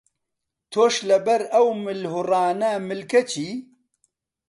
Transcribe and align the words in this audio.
تۆش 0.71 0.95
لەبەر 1.09 1.41
ئەو 1.53 1.67
ملهوڕانە 1.85 2.71
ملکەچی؟ 2.87 3.49